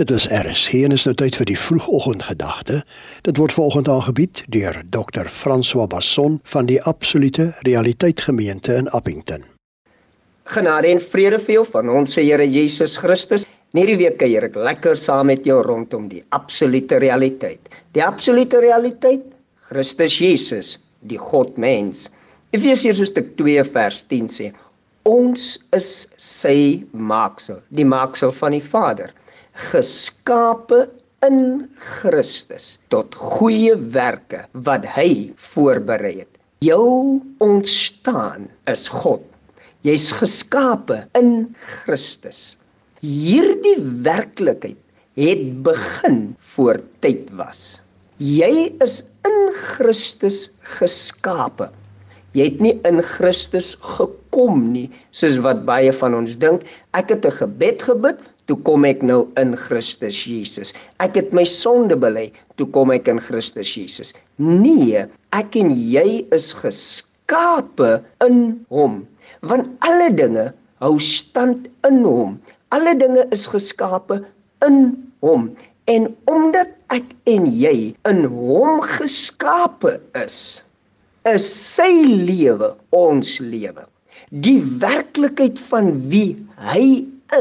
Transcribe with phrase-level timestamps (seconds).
[0.00, 2.78] Dit is RSG en is nou tyd vir die vroegoggendgedagte.
[3.28, 5.28] Dit word volgende aangebied deur Dr.
[5.28, 9.44] François Basson van die Absolute Realiteit Gemeente in Appington.
[10.48, 13.44] Genade en vrede vir jou van ons Here Jesus Christus.
[13.76, 17.68] Hierdie week kuier ek lekker saam met jou rondom die absolute realiteit.
[17.92, 19.28] Die absolute realiteit,
[19.68, 22.08] Christus Jesus, die God mens.
[22.56, 24.54] Efesiërs hoofstuk 2 vers 10 sê:
[25.04, 29.12] Ons is sy maaksel, die maaksel van die Vader
[29.54, 30.86] geskape
[31.26, 36.30] in Christus tot goeie werke wat hy voorberei het.
[36.62, 39.24] Jou ontstaan is God.
[39.82, 42.56] Jy's geskape in Christus.
[43.02, 44.78] Hierdie werklikheid
[45.18, 46.20] het begin
[46.54, 47.80] voor tyd was.
[48.22, 51.72] Jy is in Christus geskape.
[52.32, 56.62] Jy het nie in Christus gekom nie, soos wat baie van ons dink.
[56.96, 60.72] Ek het 'n gebed gebid, toe kom ek nou in Christus Jesus.
[61.04, 62.28] Ek het my sonde bely,
[62.58, 64.12] toe kom ek in Christus Jesus.
[64.42, 65.04] Nee,
[65.36, 68.42] ek en jy is geskape in
[68.74, 69.02] hom.
[69.46, 70.50] Want alle dinge
[70.82, 72.36] hou stand in hom.
[72.74, 74.22] Alle dinge is geskape
[74.66, 74.82] in
[75.24, 75.50] hom.
[75.90, 80.62] En omdat ek en jy in hom geskape is,
[81.28, 83.86] is sy lewe ons lewe.
[84.44, 86.34] Die werklikheid van wie
[86.70, 86.84] hy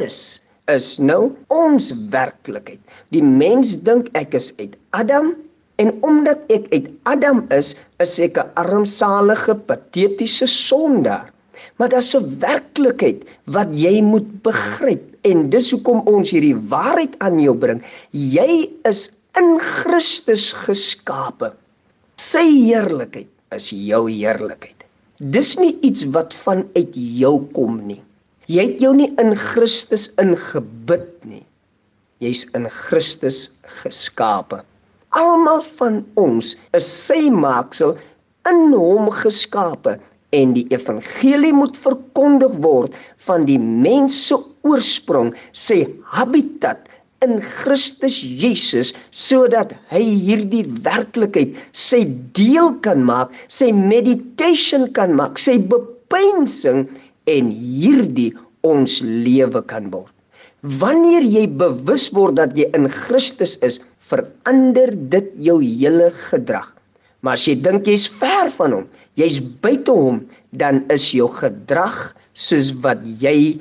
[0.02, 0.39] is
[0.75, 2.81] is nou ons werklikheid.
[3.16, 5.33] Die mens dink ek is uit Adam
[5.81, 11.31] en omdat ek uit Adam is, is ek 'n armsalige, patetiese sondaar.
[11.78, 17.39] Maar daar's 'n werklikheid wat jy moet begryp en dis hoekom ons hierdie waarheid aan
[17.39, 17.81] jou bring.
[18.11, 21.53] Jy is in Christus geskape.
[22.16, 24.85] Sy heerlikheid is jou heerlikheid.
[25.17, 28.02] Dis nie iets wat vanuit jou kom nie.
[28.52, 31.45] Jy het jou nie in Christus ingebid nie.
[32.19, 33.45] Jy's in Christus
[33.81, 34.59] geskape.
[35.16, 37.94] Almal van ons is sy maaksel
[38.49, 39.97] in hom geskape
[40.35, 42.95] en die evangelie moet verkondig word
[43.25, 45.83] van die mens se oorsprong, sy
[46.16, 46.89] habitat
[47.23, 52.03] in Christus Jesus sodat hy hierdie werklikheid sy
[52.35, 56.88] deel kan maak, sy meditation kan maak, sy bepeinsing
[57.29, 58.31] en hierdie
[58.67, 60.13] ons lewe kan word.
[60.81, 63.79] Wanneer jy bewus word dat jy in Christus is,
[64.11, 66.69] verander dit jou hele gedrag.
[67.21, 68.87] Maar as jy dink jy's ver van hom,
[69.19, 70.21] jy's buite hom,
[70.57, 71.99] dan is jou gedrag
[72.33, 73.59] soos wat jy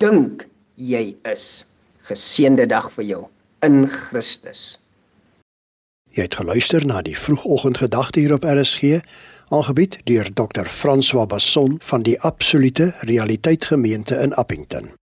[0.00, 0.44] dink
[0.76, 1.64] jy is.
[2.08, 3.22] Geseënde dag vir jou
[3.66, 4.76] in Christus.
[6.10, 9.00] Jy het geluister na die vroegoggendgedagte hier op RSG,
[9.48, 10.64] aangebied deur Dr.
[10.64, 14.98] François Basson van die Absolute Realiteit Gemeente in Appington.